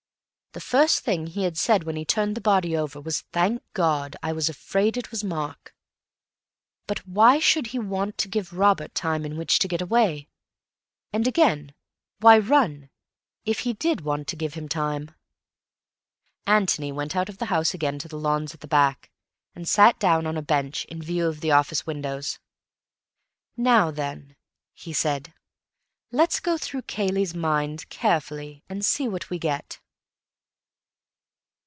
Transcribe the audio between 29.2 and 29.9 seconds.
we get."